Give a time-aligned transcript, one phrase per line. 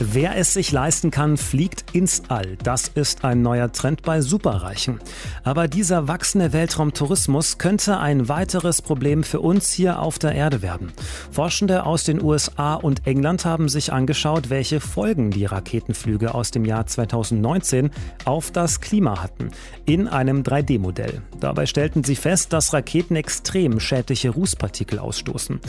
[0.00, 2.56] Wer es sich leisten kann, fliegt ins All.
[2.64, 4.98] Das ist ein neuer Trend bei Superreichen.
[5.44, 10.92] Aber dieser wachsende Weltraumtourismus könnte ein weiteres Problem für uns hier auf der Erde werden.
[11.30, 16.64] Forschende aus den USA und England haben sich angeschaut, welche Folgen die Raketenflüge aus dem
[16.64, 17.92] Jahr 2019
[18.24, 19.50] auf das Klima hatten.
[19.86, 21.22] In einem 3D-Modell.
[21.38, 25.60] Dabei stellten sie fest, dass Raketen extrem schädliche Rußpartikel ausstoßen.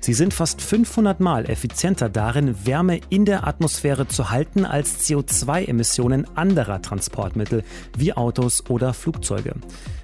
[0.00, 3.73] Sie sind fast 500 Mal effizienter darin, Wärme in der Atmosphäre
[4.08, 7.64] zu halten als CO2-Emissionen anderer Transportmittel
[7.96, 9.54] wie Autos oder Flugzeuge.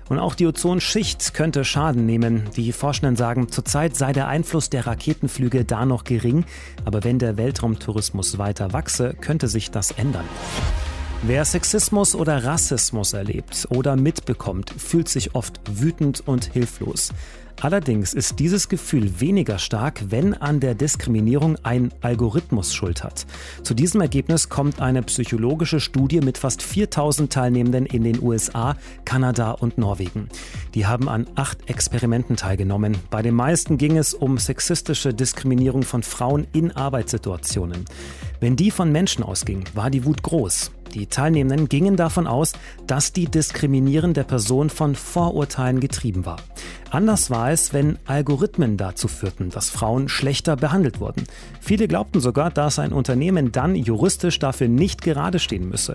[0.09, 2.51] Und auch die Ozonschicht könnte Schaden nehmen.
[2.57, 6.45] Die Forschenden sagen, zurzeit sei der Einfluss der Raketenflüge da noch gering,
[6.85, 10.25] aber wenn der Weltraumtourismus weiter wachse, könnte sich das ändern.
[11.23, 17.13] Wer Sexismus oder Rassismus erlebt oder mitbekommt, fühlt sich oft wütend und hilflos.
[17.61, 23.27] Allerdings ist dieses Gefühl weniger stark, wenn an der Diskriminierung ein Algorithmus Schuld hat.
[23.63, 29.51] Zu diesem Ergebnis kommt eine psychologische Studie mit fast 4000 Teilnehmenden in den USA, Kanada
[29.51, 30.31] und Norwegen.
[30.75, 32.97] Die haben an acht Experimenten teilgenommen.
[33.11, 37.85] Bei den meisten ging es um sexistische Diskriminierung von Frauen in Arbeitssituationen.
[38.41, 40.71] Wenn die von Menschen ausging, war die Wut groß.
[40.95, 42.53] Die Teilnehmenden gingen davon aus,
[42.87, 46.39] dass die diskriminierende Person von Vorurteilen getrieben war.
[46.91, 51.23] Anders war es, wenn Algorithmen dazu führten, dass Frauen schlechter behandelt wurden.
[51.61, 55.95] Viele glaubten sogar, dass ein Unternehmen dann juristisch dafür nicht gerade stehen müsse.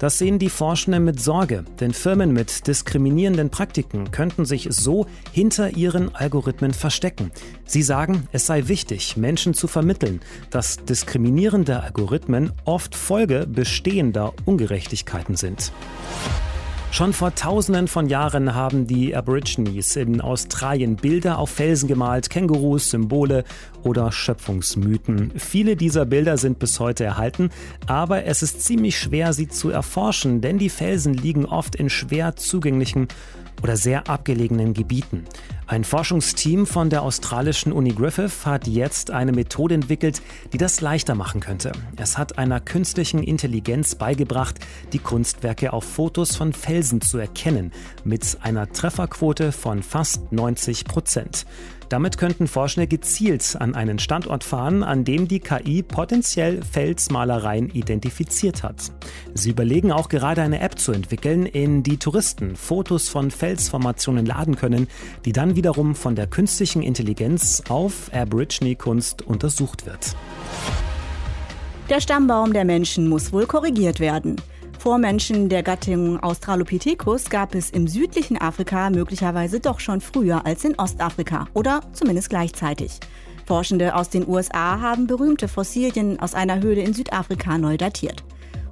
[0.00, 5.76] Das sehen die Forschenden mit Sorge, denn Firmen mit diskriminierenden Praktiken könnten sich so hinter
[5.76, 7.30] ihren Algorithmen verstecken.
[7.64, 10.20] Sie sagen, es sei wichtig, Menschen zu vermitteln,
[10.50, 15.72] dass diskriminierende Algorithmen oft Folge bestehender Ungerechtigkeiten sind.
[16.92, 22.90] Schon vor tausenden von Jahren haben die Aborigines in Australien Bilder auf Felsen gemalt, Kängurus,
[22.90, 23.44] Symbole
[23.82, 25.32] oder Schöpfungsmythen.
[25.36, 27.48] Viele dieser Bilder sind bis heute erhalten,
[27.86, 32.36] aber es ist ziemlich schwer, sie zu erforschen, denn die Felsen liegen oft in schwer
[32.36, 33.08] zugänglichen
[33.62, 35.24] oder sehr abgelegenen Gebieten.
[35.66, 40.20] Ein Forschungsteam von der australischen Uni Griffith hat jetzt eine Methode entwickelt,
[40.52, 41.72] die das leichter machen könnte.
[41.96, 44.58] Es hat einer künstlichen Intelligenz beigebracht,
[44.92, 47.72] die Kunstwerke auf Fotos von Felsen zu erkennen,
[48.04, 51.46] mit einer Trefferquote von fast 90 Prozent.
[51.92, 58.62] Damit könnten Forschende gezielt an einen Standort fahren, an dem die KI potenziell Felsmalereien identifiziert
[58.62, 58.90] hat.
[59.34, 64.56] Sie überlegen auch gerade eine App zu entwickeln, in die Touristen Fotos von Felsformationen laden
[64.56, 64.88] können,
[65.26, 70.16] die dann wiederum von der künstlichen Intelligenz auf Aborigine-Kunst untersucht wird.
[71.90, 74.36] Der Stammbaum der Menschen muss wohl korrigiert werden.
[74.82, 80.76] Vormenschen der Gattung Australopithecus gab es im südlichen Afrika möglicherweise doch schon früher als in
[80.76, 82.98] Ostafrika oder zumindest gleichzeitig.
[83.46, 88.24] Forschende aus den USA haben berühmte Fossilien aus einer Höhle in Südafrika neu datiert.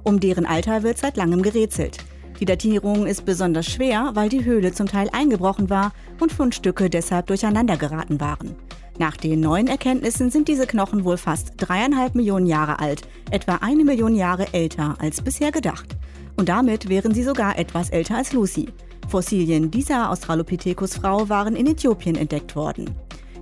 [0.03, 1.99] Um deren Alter wird seit langem gerätselt.
[2.41, 7.27] Die Datierung ist besonders schwer, weil die Höhle zum Teil eingebrochen war und Fundstücke deshalb
[7.27, 8.57] durcheinander geraten waren.
[9.01, 13.01] Nach den neuen Erkenntnissen sind diese Knochen wohl fast dreieinhalb Millionen Jahre alt,
[13.31, 15.97] etwa eine Million Jahre älter als bisher gedacht.
[16.37, 18.69] Und damit wären sie sogar etwas älter als Lucy.
[19.09, 22.91] Fossilien dieser Australopithecus-Frau waren in Äthiopien entdeckt worden.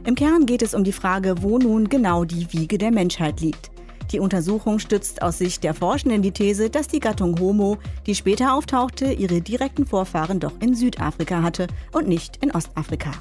[0.06, 3.70] Im Kern geht es um die Frage, wo nun genau die Wiege der Menschheit liegt.
[4.14, 8.54] Die Untersuchung stützt aus Sicht der Forschenden die These, dass die Gattung Homo, die später
[8.54, 13.12] auftauchte, ihre direkten Vorfahren doch in Südafrika hatte und nicht in Ostafrika.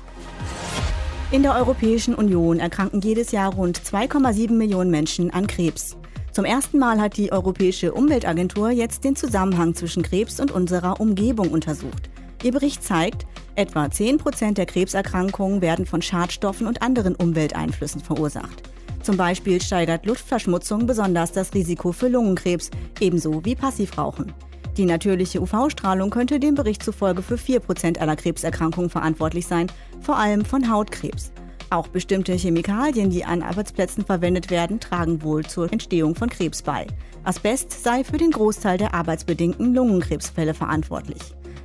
[1.31, 5.95] In der Europäischen Union erkranken jedes Jahr rund 2,7 Millionen Menschen an Krebs.
[6.33, 11.51] Zum ersten Mal hat die Europäische Umweltagentur jetzt den Zusammenhang zwischen Krebs und unserer Umgebung
[11.51, 12.09] untersucht.
[12.43, 18.63] Ihr Bericht zeigt, etwa 10 Prozent der Krebserkrankungen werden von Schadstoffen und anderen Umwelteinflüssen verursacht.
[19.03, 24.33] Zum Beispiel steigert Luftverschmutzung besonders das Risiko für Lungenkrebs, ebenso wie Passivrauchen.
[24.79, 29.67] Die natürliche UV-Strahlung könnte dem Bericht zufolge für 4 Prozent aller Krebserkrankungen verantwortlich sein,
[30.01, 31.33] vor allem von Hautkrebs.
[31.71, 36.87] Auch bestimmte Chemikalien, die an Arbeitsplätzen verwendet werden, tragen wohl zur Entstehung von Krebs bei.
[37.25, 41.23] Asbest sei für den Großteil der arbeitsbedingten Lungenkrebsfälle verantwortlich.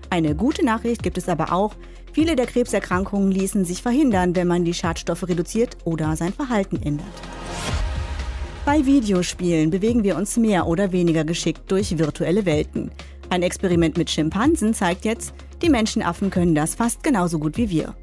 [0.10, 1.76] Eine gute Nachricht gibt es aber auch.
[2.14, 7.06] Viele der Krebserkrankungen ließen sich verhindern, wenn man die Schadstoffe reduziert oder sein Verhalten ändert.
[8.66, 12.92] Bei Videospielen bewegen wir uns mehr oder weniger geschickt durch virtuelle Welten.
[13.30, 17.94] Ein Experiment mit Schimpansen zeigt jetzt, die Menschenaffen können das fast genauso gut wie wir.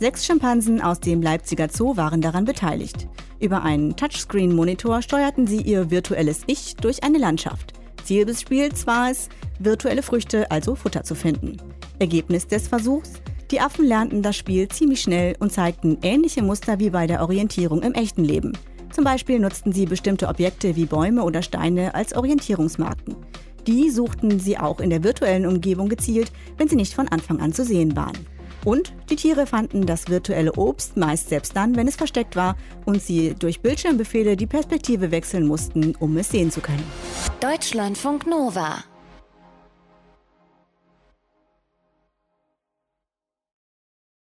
[0.00, 3.06] Sechs Schimpansen aus dem Leipziger Zoo waren daran beteiligt.
[3.38, 7.74] Über einen Touchscreen-Monitor steuerten sie ihr virtuelles Ich durch eine Landschaft.
[8.02, 9.28] Ziel des Spiels war es,
[9.60, 11.58] virtuelle Früchte, also Futter zu finden.
[12.00, 13.12] Ergebnis des Versuchs?
[13.52, 17.82] Die Affen lernten das Spiel ziemlich schnell und zeigten ähnliche Muster wie bei der Orientierung
[17.82, 18.52] im echten Leben.
[18.98, 23.14] Zum Beispiel nutzten sie bestimmte Objekte wie Bäume oder Steine als Orientierungsmarken.
[23.64, 27.52] Die suchten sie auch in der virtuellen Umgebung gezielt, wenn sie nicht von Anfang an
[27.52, 28.26] zu sehen waren.
[28.64, 32.56] Und die Tiere fanden das virtuelle Obst meist selbst dann, wenn es versteckt war
[32.86, 36.82] und sie durch Bildschirmbefehle die Perspektive wechseln mussten, um es sehen zu können.
[37.38, 38.82] Deutschlandfunk Nova